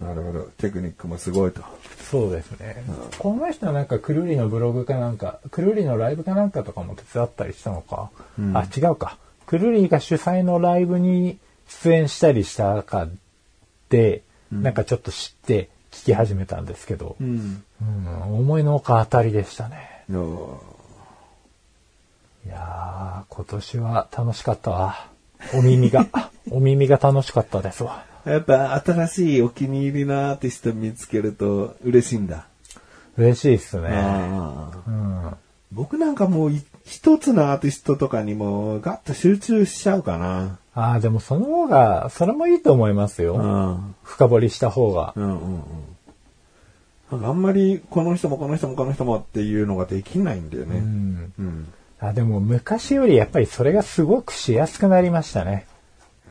[0.00, 0.06] うん。
[0.06, 0.44] なるほど。
[0.58, 1.62] テクニックもすごいと。
[2.10, 2.84] そうですね。
[3.18, 8.10] この人はなんかくるりのブログかなんか、くるりのライブかなんかとかも手伝ったりしたのか？
[8.54, 9.18] あ、違うか。
[9.46, 13.08] くるりが主催のライブに出演したりしたか
[13.88, 17.62] で、なんかちょっと知って聞き始めたんですけど、ん。
[17.80, 20.04] うん、思いのほか当たりでしたね。
[20.10, 20.60] お
[22.44, 25.11] いやー、今年は楽しかったわ。
[25.54, 26.06] お耳が、
[26.50, 28.04] お耳が楽しかったですわ。
[28.24, 32.46] やっぱ新しいお気に入りのアーティスト見つけると嬉しいんだ。
[33.16, 33.88] 嬉しいっすね。
[34.86, 35.34] うん。
[35.72, 40.58] 僕なんかもうい一つのアーティストとかにもガッと集中しちゃうかな。
[40.74, 43.34] ああ、でもその方が、それもいいと思いますよ。
[43.34, 43.94] うん。
[44.02, 45.12] 深掘りした方が。
[45.16, 45.64] うんうん
[47.12, 47.26] うん。
[47.26, 50.78] あんまりこの人もこの人もこの人もっていうのができないんだようね。
[50.80, 51.32] ん。
[51.38, 51.72] うん。
[52.04, 55.68] あでも昔よりやっぱりそれがすごくしやすくなりましたね。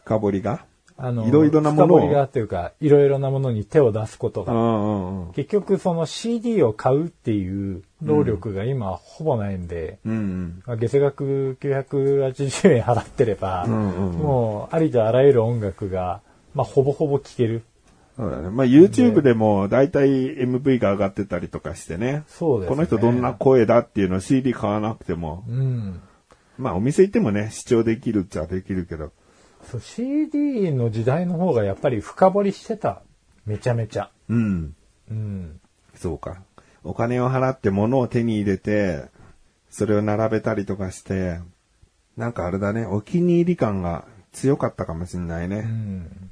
[0.03, 0.65] 深掘りが？
[0.97, 1.97] あの、いろいろなものを？
[1.99, 4.51] 深掘りがっていうか、いろいろなものに手を出すことが。
[4.51, 5.33] うんうんうん。
[5.33, 10.63] 結局その CD を買うっていう労力が今ほぼないんで、うんうん。
[10.65, 16.19] まあ月額980円払ってれば、んうんうんもうありとあらゆる音楽が、
[16.53, 17.63] まあほぼほぼ聴ける。
[18.17, 18.49] そうだね。
[18.49, 22.23] まあ YouTube でも大体 MV が上がってたりとかしてね。
[22.27, 22.75] そうですね。
[22.75, 25.43] この人どんな声だっていうのを CD 買わなくても。
[25.47, 26.01] うん。
[26.57, 29.11] まあお店行ってもね、視聴できるっちゃできるけど。
[29.63, 33.01] そう CD の時代の方がやっぱり深掘りしてた。
[33.45, 34.11] めちゃめちゃ。
[34.29, 34.75] うん。
[35.09, 35.59] うん。
[35.95, 36.43] そうか。
[36.83, 39.05] お金を払って物を手に入れて、
[39.69, 41.39] それを並べたりとかして、
[42.17, 45.61] なんかあれだね、お気に入り感が強かったかもしんないうね。
[45.61, 46.31] ん。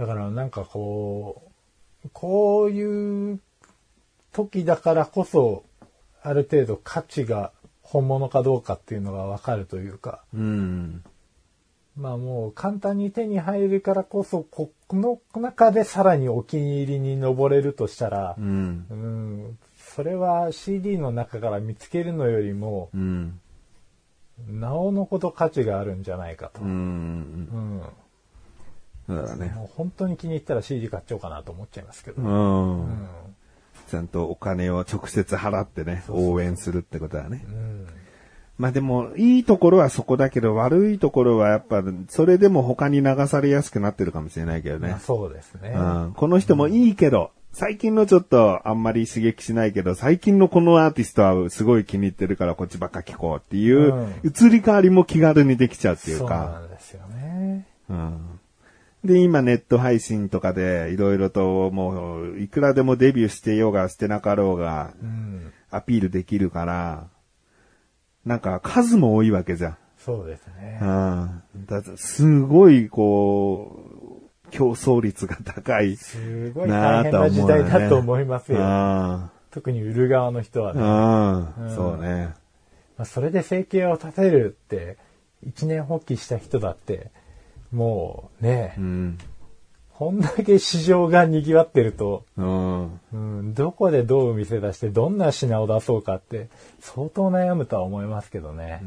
[0.00, 1.42] だからなんかこ
[2.06, 3.40] う、こういう
[4.32, 5.62] 時だからこそ、
[6.22, 11.04] ある程度価値が本物かどうかっていうのがわかるというか、うん。
[11.96, 18.86] まあもう簡単に手に入るからこそ、この中でさらにお気に入りに登れるとしたらう、ん。
[18.88, 23.38] うん、それは CD の中から見つけるのよりも、うん。
[24.48, 26.62] なおのこと価値があるんじゃないかと。
[26.62, 26.68] うん。
[26.70, 27.82] うん。
[29.16, 29.52] そうだね。
[29.54, 32.22] もう本当に気に入ったら CD 買っちゃおうかなと思っちゃいますけど。
[32.22, 32.80] うん。
[32.80, 33.08] うん。
[33.88, 37.44] ちゃんとお金を直接払ってね、応援するってことだね。
[37.46, 37.86] うん。
[38.58, 45.00] まあでも、いいところはそこだけど、悪いところはやっぱ、それでも他に流されやすくなってるかもしれないけどねまあ。
[45.00, 45.70] そうですね。
[45.74, 56.58] うん、この人もいいけど、最近のちょっとあんまり刺激しないけど、最近のこのアーティストはすごい気に入ってるからこっちばっか聴こうっていう、うん移り変わりも気軽にできちゃうっていうそうなか。
[56.60, 57.66] んですよね。
[57.88, 58.40] うん
[59.04, 65.52] で、今ネット配信とかでいろいろともう、いくらでもデビューしてようがしてなかろうが、うん。
[65.70, 67.08] アピールできるから、
[68.24, 69.76] なんか数も多いわけじゃん。
[69.98, 70.78] そうですね。
[70.82, 71.42] うん。
[71.66, 73.84] だすごい、こ
[74.46, 75.96] う、競争率が高い。
[75.96, 78.58] すごい大変な時代だと思いますよ。
[78.60, 80.80] あ特に売る側の人はね。
[80.80, 82.34] まあ、うんそうね。
[82.98, 84.96] あ、それで生計を立てるって、
[85.42, 87.10] 一年発起した人だって、
[87.72, 89.18] もうね、うん。
[89.94, 93.00] こんだけ市場が賑わってると、うん。
[93.12, 96.48] うん、どこでどう店出してどんな品を出そうかって
[96.80, 98.82] 相当悩むとは思いますけどね。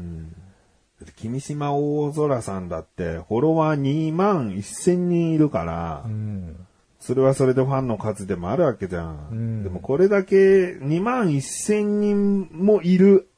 [1.16, 6.66] 君島大空さんだって、フォロワー2万1000人いるからう、ん。
[6.98, 9.28] それはそれでファンの数でもあるわけじゃん。
[9.30, 13.28] うんでもこれだけ2万1000人もいる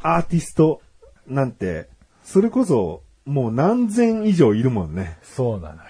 [0.00, 0.80] アーティスト
[1.26, 1.88] なんて、
[2.24, 5.18] それこそもう何千以上いるもんね。
[5.22, 5.80] そうなのよ。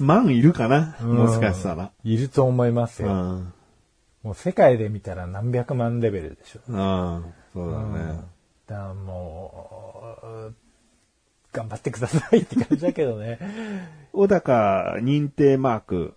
[0.00, 1.90] 万いるかな、うんもしかしたら。
[2.04, 3.08] いると思いますよ。
[3.08, 3.52] うん。
[4.22, 6.60] もう世界で見たら何百万レベルでしょ。
[6.68, 7.34] うん。
[7.54, 8.20] そうだね。
[8.66, 10.54] だからもう、
[11.52, 13.38] 頑張ってくださいって感じだけどね。
[14.12, 16.14] 小高認定マーク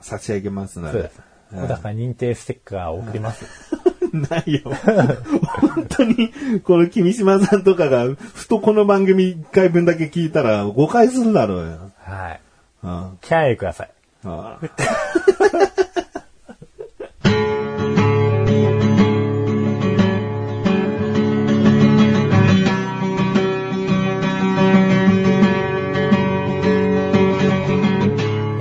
[0.00, 1.22] 差し上げますのでそうです。。
[1.52, 3.44] 小高認定ステッカー送ります。
[4.30, 4.60] ないよ。
[4.64, 6.32] 本当に、
[6.64, 11.90] この君島さんとかが、ふとこの番組1回分だけ聞いたら誤解するだろうよ。
[11.98, 12.40] はい。
[12.82, 13.90] あキャンエください。
[14.24, 14.66] あエ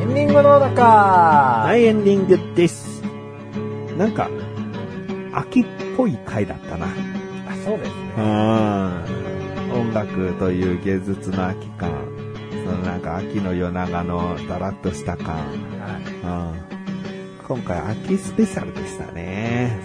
[0.06, 3.02] ンディングの中はい、エンディングです。
[3.98, 4.30] なんか、
[5.40, 6.88] 秋っぽい回だったな。
[6.88, 6.90] あ
[7.64, 8.14] そうですね。
[8.18, 8.24] うん。
[9.72, 11.92] 音楽という芸術の秋感。
[12.66, 15.36] そのなんか秋の夜長のだらっとした感。
[15.36, 16.56] はい。
[16.56, 16.70] うん。
[17.48, 19.80] 今回秋スペシャルでしたね。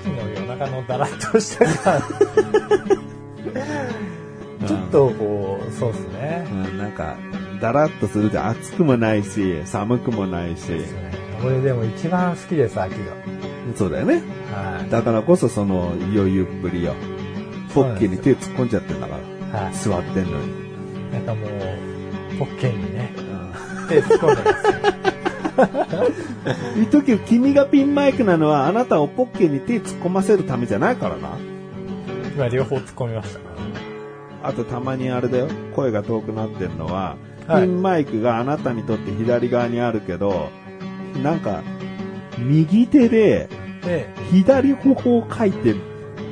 [0.00, 2.02] 秋の夜中のだらっとした感。
[4.66, 6.54] ちょっとこう、そうですねう。
[6.54, 7.16] ん、なんか、
[7.60, 10.62] だらっとするで暑くもないし、寒くもないし。
[11.44, 12.94] 俺でも一番好きです、秋
[13.74, 14.22] そうだよね。
[14.50, 14.58] が。
[14.58, 14.90] はい。
[14.90, 16.94] だからこそその余裕っぷりよ。
[17.74, 19.18] ポッケに手突っ込んじゃってんだか
[19.52, 19.60] ら。
[19.60, 19.74] はい。
[19.74, 20.64] 座ってんのに。
[21.12, 21.50] なんかもう、
[22.38, 23.12] ポッケにね、
[23.88, 24.94] 手突っ込んでますよ。
[26.76, 31.38] 言っと君がピンマイクなのは、あなたをポッケに手突っ込ませるためじゃないからな。
[32.34, 33.40] 今両方突っ込みました。
[34.42, 40.48] あとたまにあれだよ、声が遠くなってんのは、はいピンマイクがあなたにとって左側にあるけど、
[41.22, 41.62] なんか、
[42.38, 43.48] 右手で
[43.84, 45.74] で、左頬を書いて、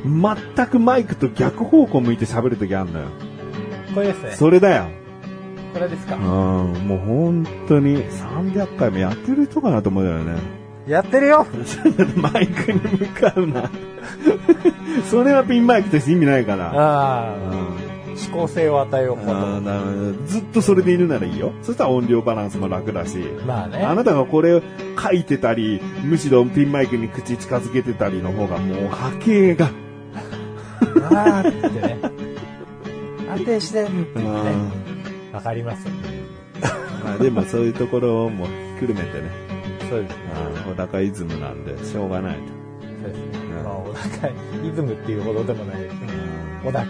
[0.05, 3.09] 全くマイクと逆方向向いて喋るときあるのよ。
[3.95, 4.31] これですね。
[4.33, 4.87] それだよ。
[5.75, 6.23] これですかうん、。
[6.23, 10.35] もう本当に300回もやってる人かなと思うよね。
[10.87, 11.47] やってるよ
[12.17, 13.71] マイクに向かうな。
[15.09, 16.73] それはピンマイクとして意味ないから。
[16.73, 21.53] ああ、うん指向性を与えようかあーなずっとそれでいるならいいよ。
[21.63, 23.19] そしたら音量バランスも楽だし。
[23.23, 23.45] と。
[23.47, 23.79] まあね。
[23.79, 24.63] あなたがこれを
[25.01, 29.71] 書いてたり、むしろピンマイクに口近づけてたりの方がもう波形が。
[31.11, 31.99] あーってね。
[33.31, 34.23] 安定してってうね。
[34.23, 34.73] ん
[35.33, 35.93] わかりますよ。
[37.05, 39.31] まあでもそういうところもひっくるめてね。
[39.89, 40.17] そうです。
[40.35, 42.41] あー小高イズムなんでしょうがないと。
[43.03, 43.39] そうですね。
[43.59, 44.29] うんまあ、小高
[44.69, 45.97] イズムっていうほどでもないです
[46.65, 46.85] 小高。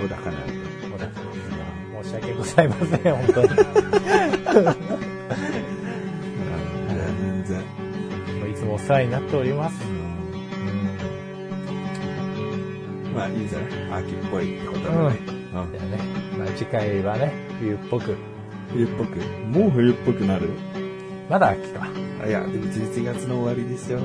[0.00, 0.67] 小高なんで。
[2.18, 3.48] 訳ございません、本当に。
[6.88, 7.60] 全然。
[8.50, 9.80] いつもお世話になっております。
[13.14, 15.18] まあいいんじゃない秋っぽいってことだね。
[15.26, 15.72] うん。
[15.72, 15.98] だよね。
[16.38, 18.14] まあ次回はね、冬っぽく。
[18.72, 19.18] 冬っぽく。
[19.48, 20.50] もう冬っぽくなる
[21.28, 21.88] まだ秋か。
[22.26, 23.98] いや、でも11月の終わりですよ。
[23.98, 24.04] うん、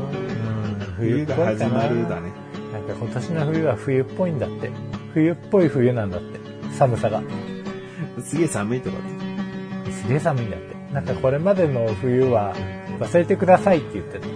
[0.97, 2.31] 冬が始まるだね。
[2.71, 4.71] なんか今年の冬は冬っぽいんだって。
[5.13, 6.39] 冬っぽい冬なんだって。
[6.71, 7.21] 寒さが。
[8.23, 8.97] すげえ寒いとか
[9.91, 10.73] すげえ寒いんだって。
[10.93, 12.55] なんかこれまでの冬は
[12.99, 14.27] 忘れてくださいって言ってた。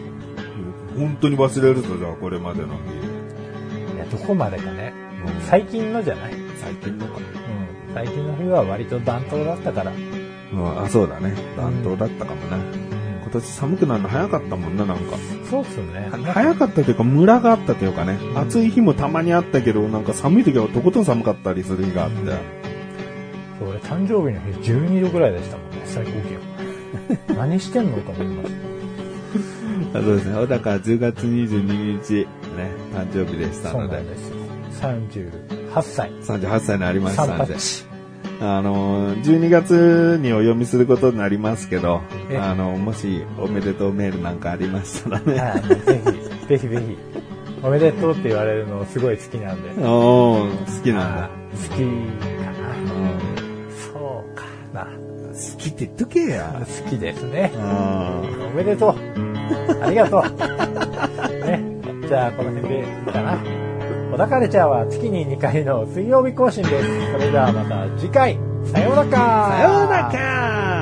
[0.97, 3.95] 本当に忘れるぞ、じゃあこれまでの冬。
[3.95, 4.93] いや、どこまでかね。
[5.49, 6.33] 最近のじゃない？
[6.59, 7.17] 最近のか。
[7.17, 7.93] うん。
[7.93, 9.91] 最近の冬は割と暖冬だったから。
[9.91, 11.35] うん、あ、そうだね。
[11.55, 12.57] 暖冬だったかもな。
[12.57, 15.17] 今年寒くなるの早かったもんな、なんか。
[15.49, 16.09] そうっすね。
[16.33, 22.17] 早かったというか、ムラがあったというかね、うん、暑い日もたまにあったけど、なんか寒い時はとことん寒かったりする日があって。
[23.59, 27.37] そう、俺誕生日の日12度ぐらいでしたもんね、最高気温。
[27.37, 28.51] 何してんのと思いまし
[29.93, 30.01] た。
[30.01, 30.35] そうですね。
[30.35, 32.27] 小高10月22日、ね、
[32.93, 33.87] 誕生日でしたので。
[33.87, 34.35] そうなんですよ。
[34.81, 36.11] 38歳。
[36.21, 37.55] 38歳になりましたので。
[38.39, 42.01] あの、12月にお読みすることになりますけど、
[42.39, 45.39] あの、もしおめでとうメールなんかありましたらね。
[45.39, 46.01] はい、ぜ
[46.41, 46.97] ひ、ぜひぜひ。
[47.63, 49.83] おめでとうって言われるのすごい好きなんで。
[49.83, 51.29] お好きなんだ。
[51.69, 52.36] 好き
[55.71, 56.59] きって言っとけや。
[56.59, 57.51] 好きですね。
[57.55, 58.95] おめでとう。
[59.83, 60.21] ありがとう。
[61.45, 61.61] ね。
[62.07, 63.37] じゃあ、この辺でいいかな。
[64.11, 67.11] 小田カルチャーは月に2回の水曜日更新です。
[67.11, 70.76] それではまた次回、さようならさようなら